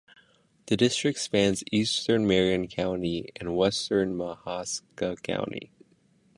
The 0.65 0.75
district 0.75 1.19
spans 1.19 1.63
eastern 1.71 2.25
Marion 2.25 2.67
County 2.67 3.29
and 3.35 3.55
western 3.55 4.15
Mahaska 4.15 5.21
County. 5.21 5.69